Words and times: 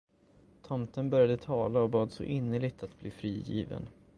Tomten 0.61 1.09
började 1.09 1.37
tala 1.37 1.79
och 1.79 1.89
bad 1.89 2.11
så 2.11 2.23
innerligt 2.23 2.83
att 2.83 2.99
bli 2.99 3.11
frigiven. 3.11 3.87